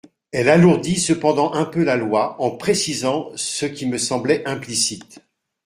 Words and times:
Elle 0.31 0.49
alourdit 0.49 0.99
cependant 0.99 1.53
un 1.53 1.63
peu 1.65 1.83
la 1.83 1.95
loi 1.95 2.35
en 2.41 2.49
précisant 2.49 3.29
ce 3.35 3.67
qui 3.67 3.85
me 3.85 3.99
semblait 3.99 4.43
implicite. 4.47 5.19